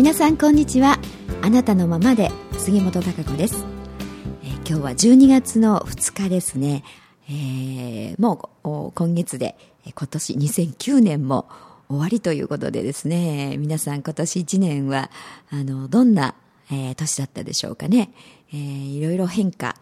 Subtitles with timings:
[0.00, 0.98] 皆さんこんにちは。
[1.42, 3.66] あなたのままで杉本孝子です、
[4.42, 6.84] えー、今日は12月の2日ですね、
[7.28, 9.56] えー、もう今月で
[9.94, 11.50] 今年2009年も
[11.88, 13.58] 終わりということでですね。
[13.58, 15.10] 皆さん今年1年は
[15.50, 16.34] あのどんな、
[16.72, 18.10] えー、年だったでしょうかね、
[18.54, 19.76] えー、いろいろ変化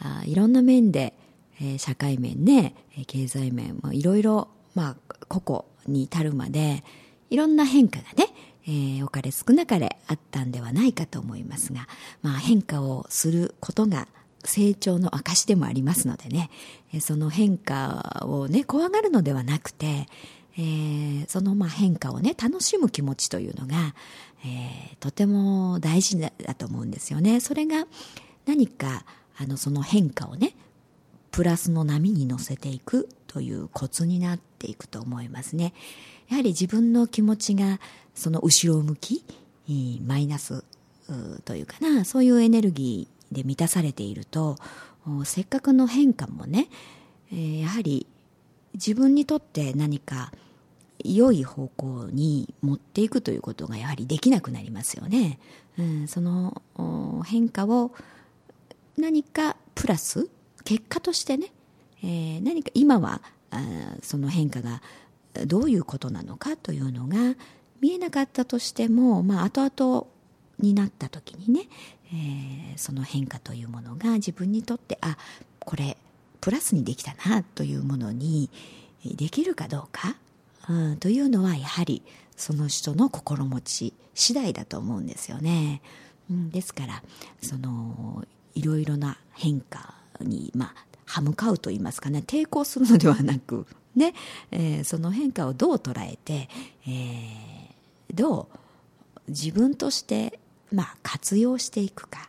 [0.00, 1.14] あいろんな面で、
[1.60, 2.74] えー、社会面ね
[3.06, 6.82] 経済面もいろいろまあ個々に至るまで
[7.30, 8.29] いろんな変化がね
[8.70, 11.88] えー、多かれ少なかれあったんではないかと思いますが、
[12.22, 14.06] まあ、変化をすることが
[14.44, 16.50] 成長の証でもありますのでね、
[17.00, 20.06] その変化をね、怖がるのではなくて、
[20.56, 23.94] えー、そのまあ変化をね、楽しむ気持ちというのが、
[24.44, 27.40] えー、とても大事だと思うんですよね。
[27.40, 27.86] それが
[28.46, 29.04] 何か、
[29.36, 30.54] あの、その変化をね、
[31.32, 35.74] プラスの波に乗せていくというコツになっていくと思いますね。
[36.30, 37.80] やはり自分の気持ちが
[38.14, 39.24] その後ろ向き、
[40.06, 40.64] マイナス
[41.44, 44.56] というかな、そういうエネルギーで満たされていると、
[45.24, 46.68] せっかくの変化もね、
[47.30, 48.06] やはり
[48.74, 50.32] 自分にとって何か
[51.04, 55.38] 良い方向に持っていくということがやはりできなくなりますよね。
[55.78, 56.62] うん、その
[57.26, 57.92] 変化を
[58.96, 60.28] 何かプラス
[60.64, 61.52] 結果としてね、
[62.02, 63.62] えー、何か今はあ
[64.02, 64.82] その変化が
[65.46, 67.36] どういうことなのかというのが
[67.80, 70.06] 見えなかったとしても、まあ、後々
[70.58, 71.68] になった時にね、
[72.12, 75.16] えー、その変化というものが自分にとってあ
[75.58, 75.96] これ
[76.40, 78.50] プラスにできたなというものに
[79.04, 80.16] できるかどうか、
[80.68, 82.02] うん、というのはやはり
[82.36, 85.82] その人の心持ち次第だと思うんですよね。
[86.30, 87.02] うん、ですから
[87.42, 90.74] そのいろいろな変化に、まあ、
[91.06, 94.14] 歯向かうと言いますかね抵抗するのではなくね、
[94.50, 96.48] えー、その変化をどう捉えて、
[96.86, 100.38] えー、どう自分として、
[100.72, 102.28] まあ、活用していくか、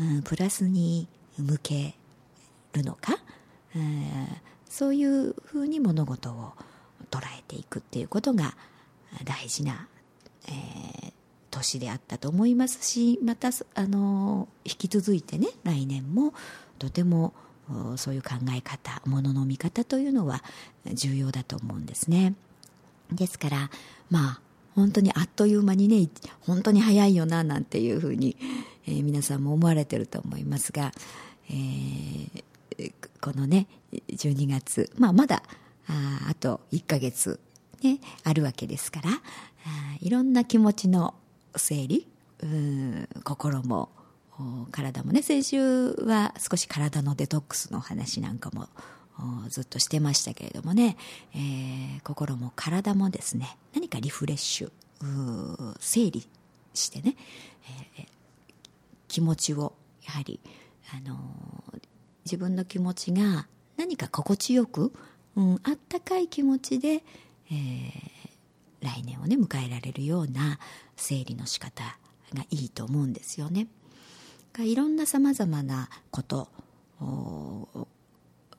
[0.00, 1.94] うん、プラスに向け
[2.72, 3.18] るのか、
[3.76, 3.80] えー、
[4.68, 6.52] そういうふうに物事を
[7.10, 8.56] 捉えていくっていうことが
[9.24, 9.88] 大事な、
[10.48, 11.12] えー、
[11.50, 16.34] 年であったと思いますしまたあの引き続いてね来年も
[16.78, 17.32] とても
[17.96, 20.42] そういう考え方ものの見方というのは
[20.92, 22.34] 重要だと思うんですね。
[23.12, 23.70] ですから
[24.10, 24.40] まあ
[24.74, 26.08] 本当にあっという間にね
[26.40, 28.36] 本当に早いよななんていうふうに、
[28.86, 30.92] えー、皆さんも思われてると思いますが、
[31.48, 33.66] えー、このね
[34.10, 35.42] 12月、まあ、まだ
[35.86, 37.38] ああと1ヶ月、
[37.82, 39.14] ね、あるわけですからあ
[40.00, 41.14] いろんな気持ちの
[41.56, 42.08] 整理
[42.42, 43.90] うん心も
[44.72, 48.68] 体もね先週は少し体のデトックスの話なんかも
[49.48, 50.96] ずっとしてましたけれどもね、
[51.34, 53.56] えー、心も体もですね。
[53.72, 54.70] 何かリフレッシュ
[55.78, 56.26] 整理
[56.72, 57.16] してね、
[57.96, 58.06] えー、
[59.06, 59.74] 気持ちを
[60.04, 60.40] やはり、
[60.92, 61.80] あのー、
[62.24, 63.46] 自分の気持ちが
[63.76, 64.92] 何か心地よく、
[65.36, 67.52] うん、あったかい気持ちで、えー、
[68.80, 70.58] 来年をね迎えられるような
[70.96, 71.84] 整理の仕方
[72.34, 73.68] がいいと思うんですよね。
[74.62, 76.48] いろんなさまざまなこと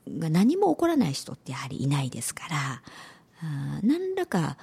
[0.08, 2.82] が何も起こらない人ってやはりいないですから
[3.82, 4.58] 何らか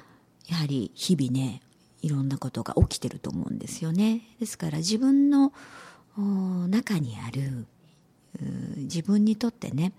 [0.46, 1.62] やはり日々ね
[2.02, 4.22] いろんなことが起きてると思うんですよね。
[4.40, 5.52] ですから自分の
[6.68, 7.66] 中にある
[8.76, 9.92] 自分にとってね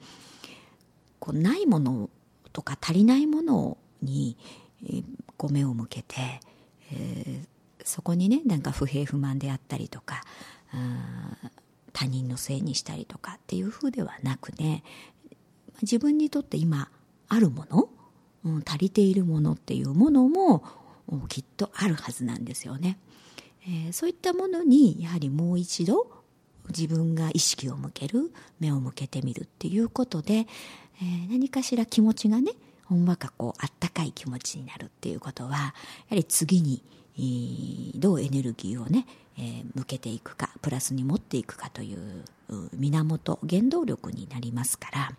[1.19, 2.09] こうないもの
[2.51, 4.38] とか足りないものに
[5.38, 6.15] こう目を向けて、
[6.91, 10.23] えー、そこにねなんか不平不満であったりとか
[11.94, 14.84] 他人のせいにしたりとかっていうふうではなくね
[15.81, 16.89] 自分にとって今
[17.29, 17.89] あるもの、
[18.45, 20.63] うん、足りているものっていうものも
[21.29, 22.98] きっとあるはずなんですよね、
[23.65, 26.07] えー、そういったものにやはりもう一度
[26.69, 32.53] 自分が意識を向ける目を向けてみるっていうことで、えー、何かしら気持ちがね
[32.86, 35.74] ほんわかこうあったかい気持ちになるっていうことはやは
[36.12, 36.83] り次に
[37.95, 39.06] どうエネルギーをね、
[39.38, 42.24] えー、向けていくかプラスに持っていくかという
[42.74, 45.12] 源原動力になりますから、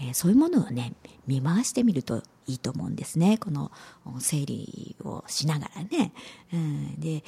[0.00, 0.94] えー、そういうものをね
[1.26, 3.70] 見回してみるといいと思うんですねこの
[4.18, 6.12] 整理をしながらね。
[6.52, 7.24] うん、で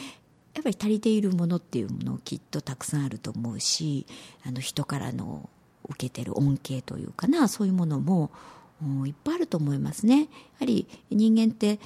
[0.54, 4.06] やっぱり足りているものっていうものきっとたくさんあると思うし
[4.42, 5.50] あの人からの
[5.88, 8.30] 受けてる恩恵というかなそういうものも
[9.06, 10.22] いっぱいあると思いますね。
[10.22, 10.26] や
[10.60, 11.78] はり人間って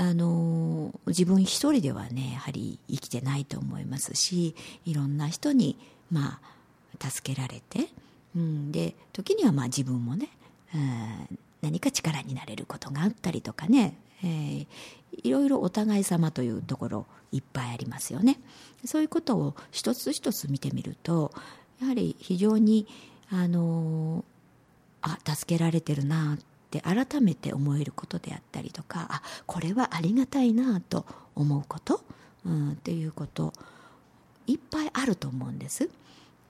[0.00, 4.54] あの自分一人ではねやはり生きてないと思いますし
[4.86, 5.76] いろんな人に
[6.10, 6.40] ま
[7.00, 7.88] あ助けられて、
[8.36, 10.28] うん、で時にはまあ自分もね、
[10.72, 14.66] うん、何か力になれることがあったりとかね、えー、
[15.24, 18.38] いろいろお互い様というところいっぱいありますよね。
[18.84, 21.32] そういうことを一つ一つ見てみると
[21.80, 22.86] やはり非常に
[23.30, 24.24] あの
[25.02, 32.02] あ助けられてるなって改めて思えることであったりとかあこれはありがたいなと思うこと、
[32.44, 33.54] うん、っていうこと
[34.46, 35.88] いっぱいあると思うんです。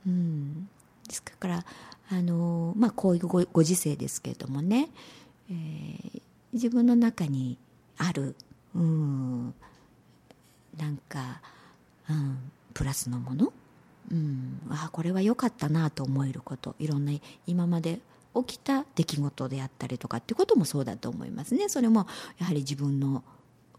[0.06, 0.69] うん、
[1.09, 1.65] ですから
[2.11, 4.88] あの、まあ、こういうごご時世ですけれどもね、
[5.50, 6.23] えー、
[6.53, 7.59] 自分の中に
[7.97, 8.35] ある、
[8.75, 9.55] うん、
[10.76, 11.41] なんか、
[12.09, 12.38] うん、
[12.73, 13.53] プラスのもの、
[14.11, 17.12] うん、あこれは良かったなと思えることいろんな
[17.47, 17.99] 今まで
[18.44, 21.69] 起きた出来事であったりとかってこともそうだと思いますね。
[21.69, 22.06] それも
[22.38, 23.25] やはり自分の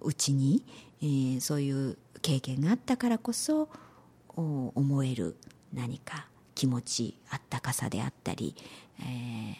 [0.01, 0.63] うちに、
[1.01, 3.69] えー、そういう経験があったからこそ
[4.35, 5.35] 思える
[5.73, 8.56] 何か気持ちあったかさであったり、
[9.00, 9.03] え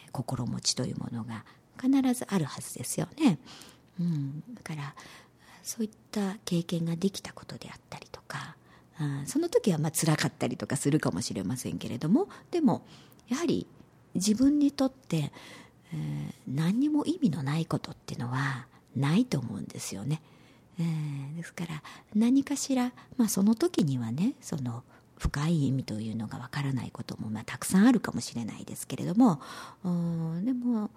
[0.06, 1.44] ー、心持ちというものが
[1.80, 3.38] 必ずあるはずですよね、
[3.98, 4.94] うん、だから
[5.62, 8.56] そういった経験ができたことであったりとか
[8.98, 12.84] あその時はまあ辛かったりとかするかもしれませんけれどもでも
[13.28, 13.66] やはり
[14.14, 15.32] 自分にとって、
[15.92, 18.66] えー、何にも意味のないことっていうのは
[18.96, 20.20] ないと思うんですよね。
[20.78, 21.82] えー、ですから
[22.14, 24.82] 何かしら、まあ、その時にはねその
[25.18, 29.42] 深い意味というのがわからないことも、まあ、たくさんあるかもしれないですけれども
[30.42, 30.88] でも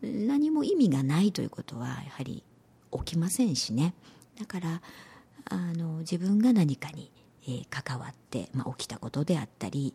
[0.00, 2.42] 何も意味がないということはやはり
[2.90, 3.92] 起きませんしね
[4.40, 4.80] だから
[5.50, 7.10] あの自分が何かに、
[7.42, 9.92] えー、関わって、まあ、起きたことであったり、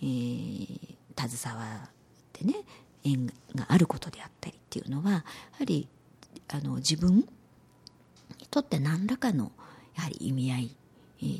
[0.00, 1.88] えー、携わ
[2.36, 2.54] ってね
[3.04, 5.24] 縁があることであったりっていうのはや
[5.58, 5.88] はり
[6.48, 7.26] あの自分に
[8.50, 9.52] とって何らかの
[9.96, 10.76] やはり意味合い、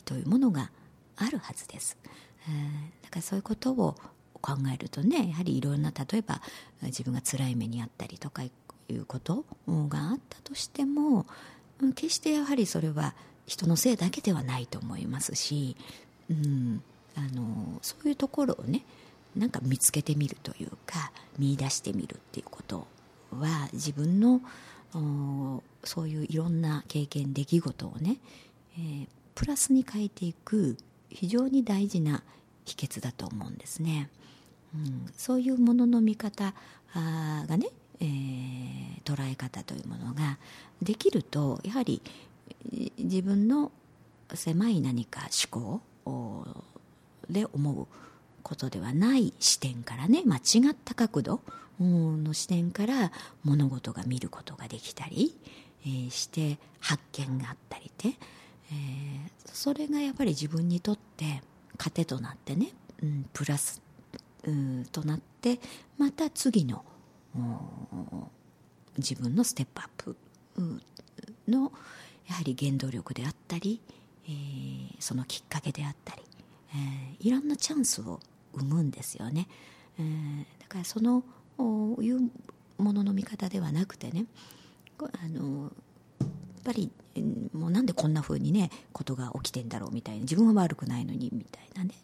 [0.06, 0.70] というものが
[1.16, 1.98] あるはずです、
[2.48, 3.94] えー、だからそういうことを
[4.40, 6.40] 考えるとねやはりいろんな例えば
[6.82, 8.50] 自分が辛い目にあったりとかい
[8.90, 11.26] うことがあったとしても
[11.94, 13.14] 決してやはりそれは
[13.46, 15.76] 人のせいだけではないと思いますし、
[16.30, 16.82] うん、
[17.16, 18.82] あのそういうところをね
[19.36, 22.86] なんか見つけてみるというか見出してみるっていうこと
[23.30, 24.40] は自分の
[25.84, 28.16] そういういろんな経験出来事をね、
[28.78, 30.76] えー、プラスに変えていく
[31.10, 32.22] 非常に大事な
[32.64, 34.10] 秘訣だと思うんですね。
[34.74, 36.54] うん、そういうものの見方
[36.94, 37.68] がね、
[38.00, 40.38] えー、捉え方というものが
[40.82, 42.02] できるとやはり
[42.98, 43.70] 自分の
[44.34, 46.46] 狭い何か思考
[47.30, 47.86] で思う
[48.46, 51.40] ことではない視点からね、間違った角度
[51.80, 53.10] の視点から
[53.42, 55.36] 物事が見ることができたり、
[55.84, 61.42] え、して発見があったりで、え、それがやっぱり自分にとって
[61.76, 62.68] 糧となってね、
[63.02, 63.82] うん、プラス
[64.92, 65.58] となって
[65.98, 66.84] また次の
[68.96, 70.16] 自分のステップアップ
[71.48, 71.72] の
[72.28, 73.80] やはり原動力であったり、
[74.28, 74.30] え、
[75.00, 76.22] そのきっかけであったり、
[77.20, 78.20] え、いろんなチャンスを
[78.56, 79.48] 生むんですよね、
[79.98, 81.22] えー、だからその
[82.00, 82.30] いう
[82.78, 84.26] ものの見方ではなくてね
[84.98, 85.72] あの
[86.20, 86.28] やっ
[86.64, 86.90] ぱり
[87.52, 91.94] もうなんでこんなふうにねことが起きてんだろうみたいな自分は悪くないのにみたいなね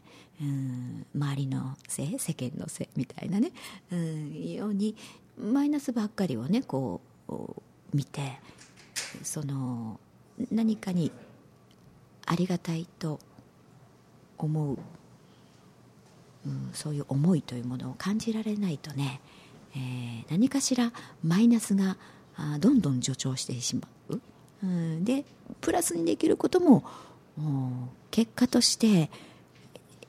[0.40, 3.52] うん周りのせい世間のせいみたいなね
[3.90, 4.97] うんように
[5.38, 7.32] マイナスばっかりをねこう
[7.92, 8.38] 見て
[9.23, 10.00] その
[10.50, 11.12] 何かに
[12.26, 13.18] ありがたいと
[14.38, 14.78] 思う、
[16.46, 19.20] うん、そういう思いというものを感じられないとね、
[19.76, 21.96] えー、何かしらマイナスが
[22.37, 24.20] あどんどん助長してしまう、
[24.64, 25.25] うん、で
[25.61, 26.84] プラスにできることも
[28.11, 29.11] 結果として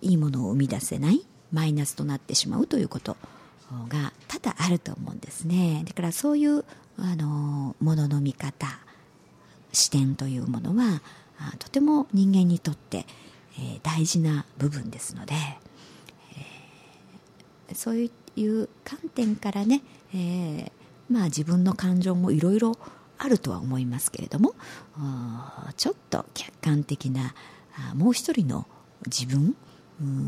[0.02, 3.16] いいものを生み出せないマイナスとなってしまうということ
[3.88, 5.84] が多々あると思うんですね。
[5.86, 6.66] だからそういう
[6.98, 8.68] あのものの見方
[9.72, 11.02] 視点というものは
[11.60, 13.06] とても人間にとって、
[13.58, 15.36] えー、大事な部分ですので、
[17.75, 19.82] そういう観点からね、
[20.13, 20.72] えー、
[21.10, 22.77] まあ自分の感情もいろいろ
[23.18, 24.53] あるとは思いますけれども
[25.77, 27.34] ちょっと客観的な
[27.96, 28.65] もう一人の
[29.06, 29.56] 自分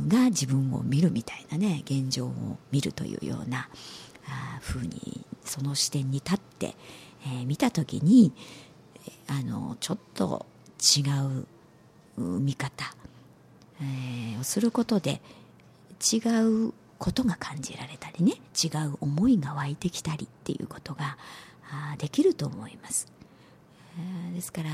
[0.07, 3.67] が自分を見るみたいなね現状を見るというような
[4.61, 6.75] ふうにその視点に立って、
[7.25, 8.33] えー、見た時に
[9.27, 10.45] あのちょっと
[10.97, 11.01] 違
[12.17, 12.93] う見方、
[13.81, 15.21] えー、をすることで
[16.13, 16.17] 違
[16.69, 21.17] うことが感じられたりね違う思いが湧いてきたりっていうことが
[21.97, 23.11] できると思います、
[24.33, 24.69] ですから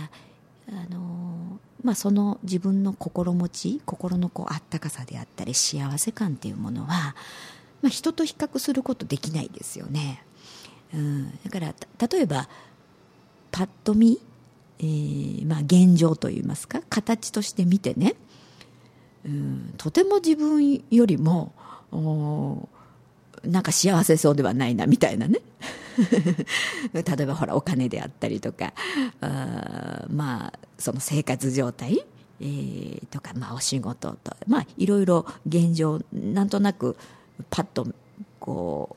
[0.70, 7.16] あのまあ、その自分の心持ち心のこうあったかさであったり幸せ感っていうものは、
[7.82, 10.24] まあ、人と比較することできないですよね、
[10.94, 11.74] うん、だから
[12.08, 12.48] 例えば
[13.52, 14.20] パッと見、
[14.80, 18.16] えーまあ、現状といいますか形として見てね
[19.26, 21.54] うんとても自分よりも
[21.92, 22.70] お
[23.44, 25.40] なんか幸せそうではないなみたいなね。
[26.94, 28.74] 例えばほらお金であったりとか
[29.20, 32.06] あまあその生活状態、
[32.40, 36.96] えー、とか、まあ、お仕事とまあいろいろ現状なんとなく
[37.50, 37.88] パッと
[38.40, 38.96] こ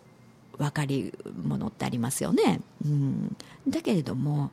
[0.54, 3.36] う分かるものってありますよね、うん、
[3.68, 4.50] だけれども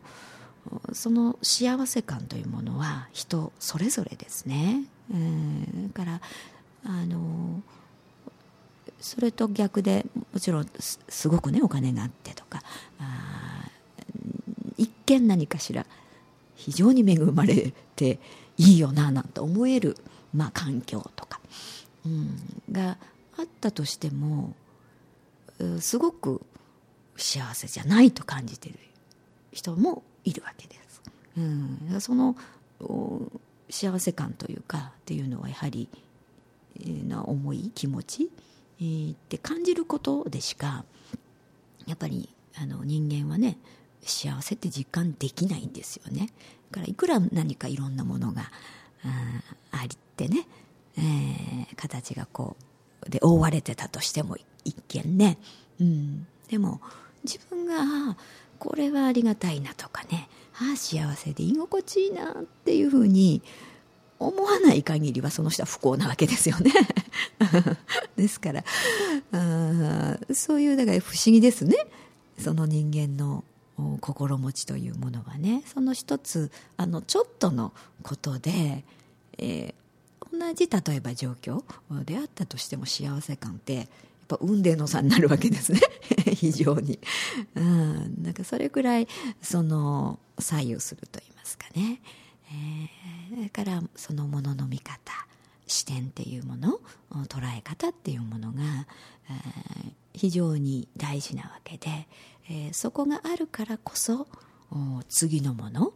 [0.94, 6.22] その幸せ感というものは人それぞれですね、えー、だから
[6.86, 7.51] あの
[9.02, 10.70] それと逆でもちろん
[11.10, 12.62] すごくねお金があってとか
[14.78, 15.86] 一見何かしら
[16.56, 18.20] 非常に恵まれて
[18.58, 19.98] いいよななんて思える、
[20.34, 21.40] まあ、環境とか、
[22.06, 22.38] うん、
[22.72, 22.98] が
[23.38, 24.54] あったとしても
[25.80, 26.42] すごく
[27.18, 28.76] 幸せじゃないと感じてる
[29.52, 31.02] 人もいるわけです。
[31.38, 32.36] うん、その
[33.70, 35.90] 幸せ感というかっていうのはやはり
[37.08, 38.30] な思い気持ち、
[38.82, 40.84] えー、って感じることでしか
[41.86, 43.58] やっぱりあの人間はね
[44.02, 46.30] 幸せって実感できないんですよね。
[46.72, 48.52] だからいくら何かいろんなものが
[49.72, 50.48] ありってね、
[50.98, 52.56] えー、形がこ
[53.06, 55.38] うで覆われてたとしても一見ね、
[55.80, 56.82] うん、でも
[57.24, 58.18] 自分が
[58.58, 60.28] これはありがたいなとかね。
[60.56, 63.42] ああ幸せで居心地いいなっていうふうに
[64.28, 66.72] 思わない限りはその人は不幸なわけですよね。
[68.16, 68.64] ですから
[69.32, 71.76] あそういうだから不思議ですね。
[72.40, 73.44] その人間の
[74.00, 75.64] 心持ちというものはね。
[75.66, 77.74] その一つあのちょっとの
[78.04, 78.84] ことで、
[79.38, 81.64] えー、同じ例えば状況
[82.06, 83.88] であったとしても幸せ感って
[84.32, 85.80] ぱ運命の差になるわけですね。
[86.36, 87.00] 非常に、
[87.56, 89.08] うん、なんかそれくらい
[89.42, 92.02] その左右すると言いますかね、
[93.32, 95.00] えー、だからそのものの見方
[95.68, 96.80] 視点っていうもの
[97.28, 98.62] 捉え方っていうものが、
[99.30, 102.08] えー、非常に大事なわけで、
[102.50, 104.28] えー、そこがあるからこそ
[105.08, 105.94] 次のもの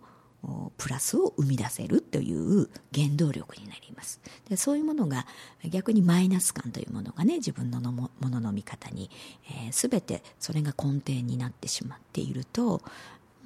[0.78, 4.22] プラスを生み出せるという原動力になります。
[4.48, 5.26] でそういうものが
[5.70, 9.10] 逆にマイナス感というものがね自分のものの見方に、
[9.50, 12.82] えー、全てそれが根底になってしまっていると、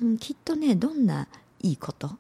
[0.01, 1.27] うん、きっとねどんな
[1.61, 2.17] いいこと、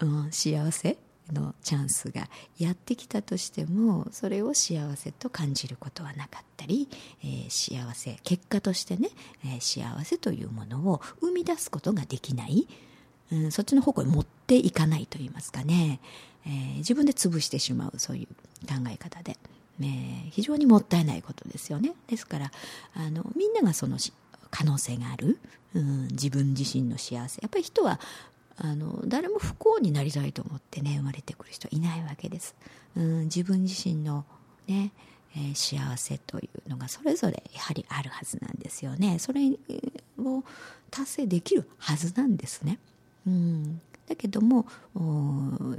[0.00, 0.98] うん、幸せ
[1.32, 6.88] のチャンスがやってきたとしてもそれを幸せと感じることはなかったり、
[7.22, 9.08] えー、幸せ結果としてね、
[9.44, 12.68] えー、幸せというものを生み出すことができない。
[13.32, 15.98] うん、そっちの方向に持っていかないと言いますかね、
[16.46, 18.26] えー、自分で潰してしまうそういう
[18.68, 19.36] 考え方で、
[19.80, 21.92] えー、非常にもったいないことですよね。
[22.06, 22.52] ですから
[22.94, 23.98] あのみんながその
[24.52, 25.40] 可能性がある、
[25.74, 27.40] うん、自分自身の幸せ。
[27.42, 27.98] やっぱり人は
[28.58, 32.54] あの誰も不幸になりたいと思ってね生まれてくる人はいないわけです、
[32.96, 34.24] うん、自分自身の
[34.66, 34.92] ね
[35.36, 39.18] えー、幸せというのがそれぞれやはりあるはずなんですよね。
[39.18, 39.50] それ
[40.18, 40.42] を
[40.90, 42.78] 達成できるはずなんですね。
[43.26, 44.66] うん、だけども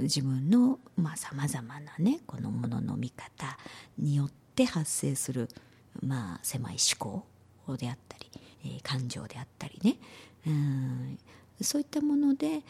[0.00, 0.78] 自分の
[1.16, 3.58] さまざ、まなねこのものの見方
[3.98, 5.48] によって発生する、
[6.06, 7.24] まあ、狭い思
[7.66, 8.30] 考であったり、
[8.64, 9.96] えー、感情であったりね、
[10.46, 11.07] うん、
[11.64, 12.62] そういったもので、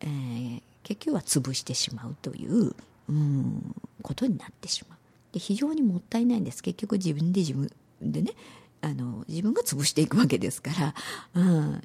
[0.00, 2.74] えー、結局は潰してしまうという、
[3.08, 4.98] うん、ことになってしまう。
[5.32, 6.62] で非常にもったいないんです。
[6.62, 8.32] 結局自分で自分でね
[8.80, 10.94] あの自分が潰していくわけですから、
[11.34, 11.82] うん、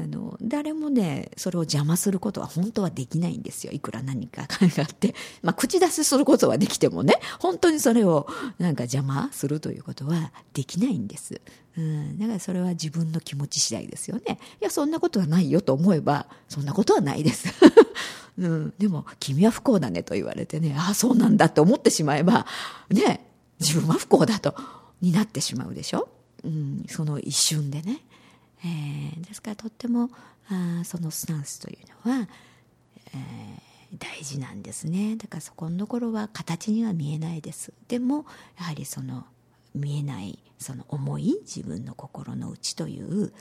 [0.00, 3.72] あの誰もねそれを邪魔することは本当はできないんですよ。
[3.72, 8.26] いくら何か考えて、まあ、口出しすることはできてもね本当にそれを
[8.58, 11.40] なんか邪魔するということはできないんです、
[11.78, 14.38] うん、だからそれは自分の気持ち次第ですよね。
[14.60, 17.48] いやそんなことはないよと思えばそんなことはないです、
[18.38, 22.46] うん、でも君は不幸だねと言われてねああそうなんだって思ってしまえば
[22.90, 23.26] ね
[23.60, 24.54] 自分は不幸だと
[25.00, 26.08] になってしまうでしょ、
[26.44, 28.00] うん、その一瞬でね。
[28.66, 30.10] えー、ですからとっても
[30.48, 32.28] あそのスタンスというのは、
[33.14, 38.26] えー、大事なんですねだからそこのところは形には見えないですでも
[38.58, 39.24] やはりその
[39.74, 43.32] 見えないその思い自分の心の内という、うん、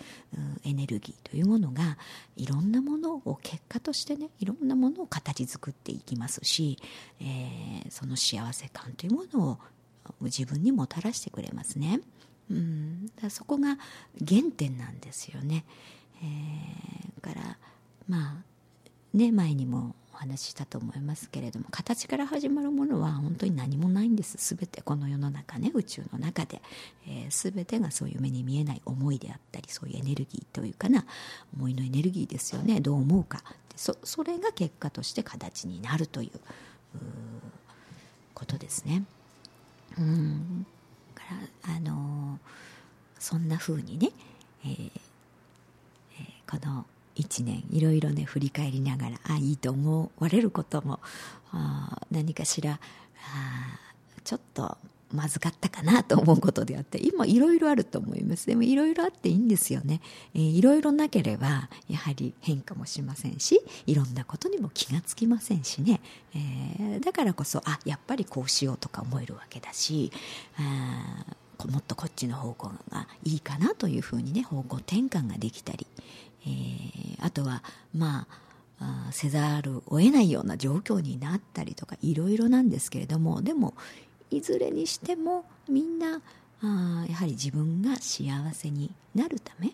[0.65, 1.97] エネルギーというものが
[2.35, 6.77] いろんなものを結果としてねいろんなものを形作っていきますし、
[7.21, 9.57] えー、その幸せ感というものを
[10.21, 12.01] 自分にもたらしてくれますね。
[12.49, 13.77] うん、だそこが
[14.25, 15.65] 原点なんですよね。
[16.21, 17.57] えー、から
[18.07, 24.55] まあね前にもお話ししたと思いますけれども形から始まるものは本当に何もないんです。
[24.55, 26.61] 全てこの世の中ね宇宙の中で、
[27.07, 31.05] えー、全てがそういう目に見えない思いであったりそういうエネルギーというかな
[31.57, 32.79] 思いのエネルギーですよね。
[32.79, 33.43] どう思うか。
[33.75, 36.39] そそれが結果として形になるという
[38.33, 39.03] ことですね。
[39.97, 40.65] うん。
[41.63, 42.39] あの
[43.19, 44.11] そんなふうにね、
[44.63, 50.99] えーえー、この1年いろいろね振り返りながらあいいと思われることも
[52.11, 52.79] 何かしら
[54.23, 54.77] ちょっと
[55.13, 58.47] まずかったかなと思うことであって今いろいろあると思います。
[58.47, 60.01] でもいろいろあっていいんですよね、
[60.33, 66.01] いろいろなければやはり変化もしませんしいろんなことにも気がつきませんしね、
[66.33, 70.11] えー、だからこそあやっぱりこうしようとか思えるわけだし
[70.57, 71.25] あ
[71.67, 75.87] もっとこっちの方向がいいかなというふうにね方向転換ができたり、
[76.45, 78.27] えー、あとはま
[78.79, 83.73] あせざるを得ないような状況になったりとかいろいろなんですけれどもでも
[84.31, 86.21] いずれにしてもみんな
[86.61, 89.73] あやはり自分が幸せになるため、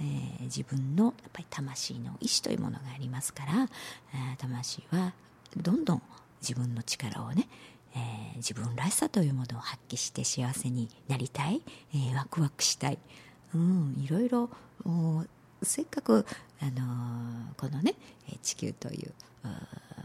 [0.00, 3.52] えー、自分のやっぱり魂の意志というものがありますから、
[4.14, 5.12] えー、魂は
[5.56, 6.02] どんどん
[6.40, 7.48] 自分の力をね、
[7.94, 11.62] えー、自分らしさというものを発揮して幸せになりたい、
[11.94, 12.98] えー、ワクワクしたい、
[13.54, 14.50] うん、いろいろ
[15.62, 16.26] せっかく、
[16.60, 17.94] あのー、このね
[18.42, 19.12] 地球という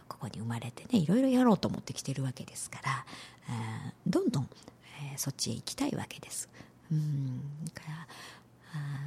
[0.07, 3.05] ここに生まれてねいろいろやろうと思ってきてるわけですから、
[4.05, 4.49] どんどん、
[5.11, 6.49] えー、そっちへ行きたいわけです。
[6.91, 8.07] うんだから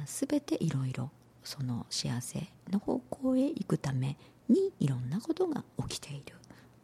[0.05, 1.09] 全ていろいろ
[1.43, 4.17] その幸せの方向へ行くため
[4.49, 6.35] にいろんなことが起きている。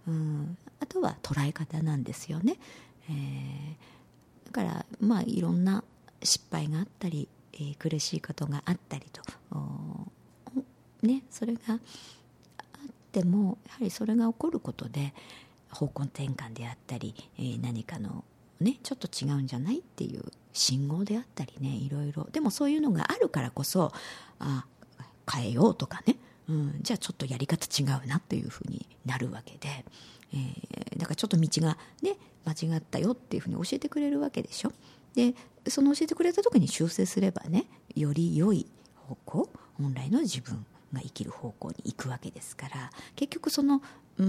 [0.07, 2.57] うんあとは捉え方なんですよね。
[3.09, 5.83] えー、だからまあいろんな
[6.23, 9.21] 失敗があったり、えー、苦しいことがあったりと
[11.01, 11.79] ねそれが
[13.21, 15.13] てもやはりそれが起こることで
[15.71, 18.23] 方向転換であったり、えー、何かの
[18.59, 22.27] ねちょっと違うんじゃないっていう信号であったりねいろいろ。
[22.31, 23.91] でもそういうのがあるからこそ
[24.39, 24.65] あ
[25.31, 26.15] 変えようとかね。
[26.49, 29.67] うん、じゃあちょっとやり方違うなというふうになるわけで、
[30.33, 34.71] えー、だからちょっと道がね間違ったよっていうふうに教えてくれるわけでしょ。
[35.15, 35.33] で
[35.67, 40.65] その教えてくれた時に修正すればねより良い方向本来の自分。
[40.93, 43.81] が生きる方向に行くわけですから結局その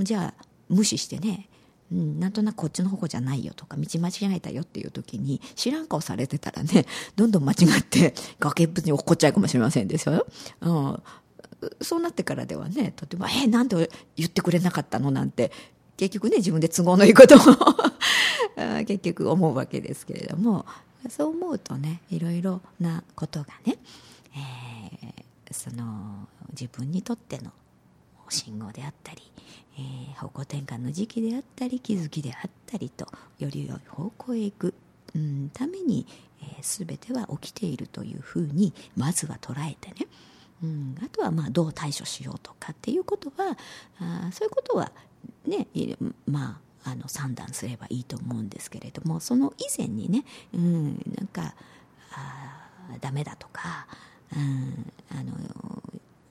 [0.03, 1.49] じゃあ無視してね
[1.91, 6.85] うん、なんとなくこっちの方向じゃないよとか道間違えたよっていう時に知らん顔されてたらね
[7.17, 10.27] どんどん間違って崖っぷちに落っこっちゃうかもしれませんですよ、
[10.61, 11.03] うん、
[11.81, 15.51] そうなってからではねとても「えなんで言ってくれなかったの?」なんて
[15.97, 17.39] 結局ね自分で都合のいいことを
[18.85, 20.67] 結局思うわけですけれども
[21.09, 23.79] そう思うとねいろいろなことがね、
[24.35, 27.53] えー、その自分にとっての
[28.29, 29.23] 信号であったり、
[29.79, 33.07] えー、方向転換の時期であったり気づきであったりと
[33.39, 34.75] より良い方向へ行く、
[35.15, 36.07] うん、ために、
[36.43, 40.07] えー、全ては起きているというふうにまずは捉えてね。
[40.61, 43.57] うん、あとはまあどう対処しようとかっていうことは
[44.01, 44.91] あそういうことは
[45.47, 45.69] ね
[46.27, 51.55] まああの算段すればいいと思うんですけれどもその以前にね、うん、なんか
[52.13, 53.87] あダメだとか、
[54.35, 55.33] うん、あの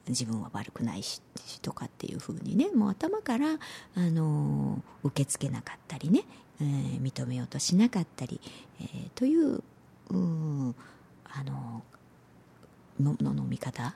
[0.08, 1.22] 自分は悪くないし
[1.62, 3.48] とかっていうふうにねもう頭から
[3.96, 6.24] あの受け付けなかったりね、
[6.62, 8.40] えー、認めようとしなかったり、
[8.82, 9.62] えー、という、う、
[10.10, 11.84] あの
[13.00, 13.96] のの見方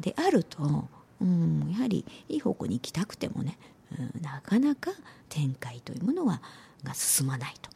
[0.00, 0.88] であると、
[1.20, 3.58] うん、やはりいい方向に行きたくてもね、
[3.98, 4.90] うん、なかなか
[5.28, 6.42] 展開というものは
[6.82, 7.70] が進まないと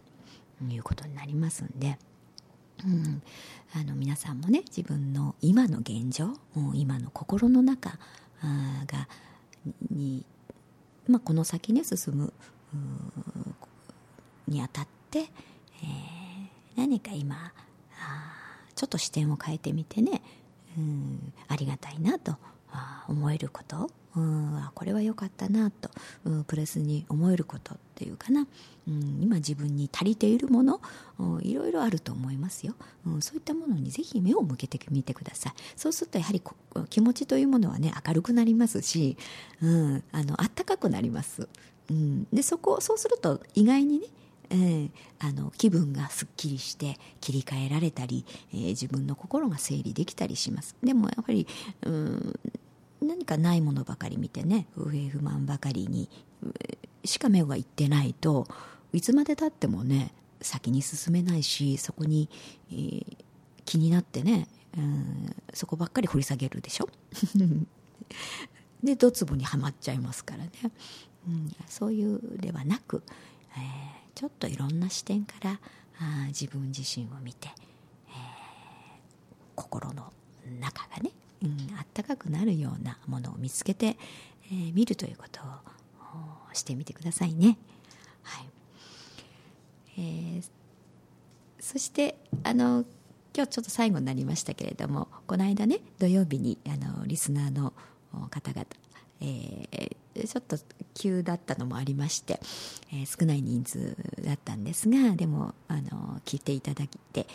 [0.65, 1.99] いうことになりますんで。
[2.85, 3.23] うん、
[3.75, 6.35] あの皆さんもね自分の今の現状
[6.75, 7.99] 今の心の中
[8.87, 9.09] が
[9.91, 10.25] に、
[11.09, 12.33] まあ、この先ね進む
[14.47, 15.29] にあたって、えー、
[16.77, 17.53] 何か今
[18.75, 20.23] ちょっと視点を変えてみてね
[20.77, 22.37] うんありがたいなと
[23.09, 23.91] 思えること。
[24.19, 25.91] うんこれは良かったなと、
[26.25, 28.47] うん、プレスに思えることっていうかな、
[28.89, 30.81] うん、今自分に足りているもの
[31.43, 32.75] いろいろあると思いますよ、
[33.07, 35.53] うん、そういったものにぜひ目を向けてみてください。
[35.77, 36.43] そうするとやはり
[36.91, 39.17] 気持ちというものはね明るくなりますし、
[39.63, 41.49] うん、あの暖かくなります、
[41.91, 44.07] うん、でそこそうすると意外にね
[44.51, 50.75] えー、あの気分がすっきりして切り替えられたり、えー、自分の心が整理できたりします。
[50.83, 51.47] でもやっぱり
[51.83, 52.41] うん
[53.01, 56.09] 何かないものばかり見てね不平不満ばかりに
[57.05, 58.47] しか目がいってないと
[58.93, 62.29] いつまでたってもね先に進めないしそこに、
[62.71, 63.17] えー、
[63.65, 66.89] 気になってねうんそこばっかり掘り下げるでしょ？
[68.83, 70.51] でドツボにはまっちゃいますからね、
[71.27, 73.03] うん、そういうではなく、
[73.57, 73.61] えー、
[74.15, 75.61] ちょっといろんな視点から
[76.01, 77.49] あ自分自身を見て、
[78.09, 78.15] えー、
[79.57, 80.13] 心の
[80.61, 81.11] 中がね、
[82.03, 83.97] 暖、かくなるようなものを見つけて、
[84.51, 87.59] えー、見るということをしてみてくださいね。
[88.23, 88.49] はい
[89.99, 90.45] えー、
[91.61, 92.85] そしてあの
[93.35, 97.73] 今日ちょっと最後になりましたけれどもこの間ね土曜日にあのリスナーの
[98.31, 98.67] 方々、
[99.21, 100.57] えー、ちょっと
[100.95, 102.41] 急だったのもありまして、
[102.93, 107.27] えー、少ない人数だったんですがでもあの聞いていただいて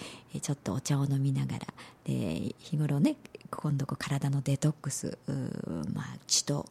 [0.42, 1.60] ちょっとお茶を飲みながら
[2.04, 3.16] で日頃ね
[3.50, 5.18] 今度こ体のデトックス、
[5.94, 6.68] まあ、血と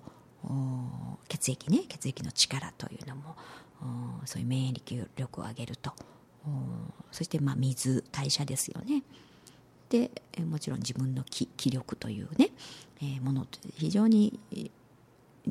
[1.29, 3.37] 血液ね血液の力というのも
[4.25, 5.93] そういう免疫力を上げると
[7.11, 9.03] そしてまあ水代謝ですよね。
[9.89, 10.11] で
[10.47, 12.49] もちろん自分の気気力というね、
[13.03, 14.41] えー、もの非常に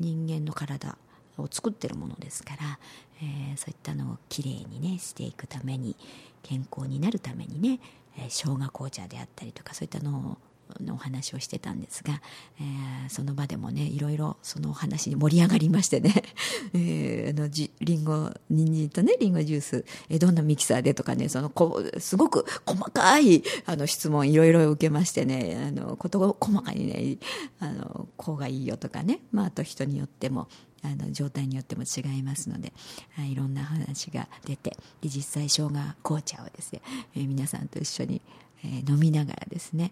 [0.02, 0.98] 人間の体
[1.38, 2.80] を作ってるものですから、
[3.22, 5.96] えー、そういったのをきれいにねしていくために
[6.44, 7.80] 健康になるためにね、
[8.18, 10.38] えー、生姜紅茶であったりとかそういったのを
[10.80, 12.22] のお話をしてたんですが、
[12.60, 16.24] えー、その場でもねいろいろそのお話に盛り上がりましてね、
[16.74, 27.18] えー、あのじリンゴ人参とねリンゴジュース、えー、どんなミキサーでとかねそのこすごく細かいあの質問いろいろ受けましてねあのこと細かにね
[27.60, 30.48] あのこうがいいよとかね、まあ、あと人によっても
[30.84, 32.74] あの状態によっても違いますので
[33.20, 36.82] いろんな話が出てで実際生姜紅茶をですね、
[37.16, 38.22] えー、皆さんと一緒に
[38.64, 39.92] 飲みながらですね、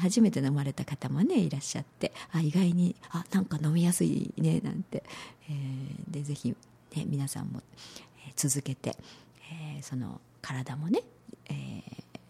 [0.00, 5.02] 初めて飲まれた方もねいらっしゃってあ意外にあなんか飲みやすいねなんて、
[5.48, 6.54] えー、でぜひ、
[6.94, 7.62] ね、皆さんも、
[8.36, 8.96] 続けて、
[9.50, 11.00] えー、その体もね、
[11.48, 11.52] え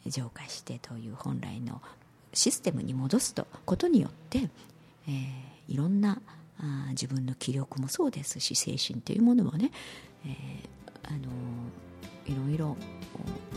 [0.07, 1.81] ー、浄化してという本来の
[2.33, 4.51] システムに戻すとことによって、
[5.09, 6.21] えー、いろんな
[6.59, 9.71] あ自分の気力もそうですし精神というものもね、
[10.27, 10.33] えー、
[11.09, 11.19] あの
[12.27, 12.77] いろいろ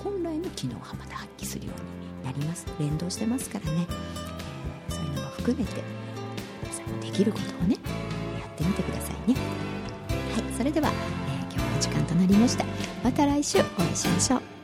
[0.04, 2.66] 本来の機能がまた発揮するようになります。
[2.80, 3.88] 連動してますからね、
[4.90, 5.82] えー、そういうのも含めて
[6.62, 7.78] 皆さんもできることをね
[8.40, 9.38] やってみてくださいね。
[10.34, 12.66] はいそれでは、えー、今日も時間となりました。
[13.04, 14.55] また来週お会いしましょう。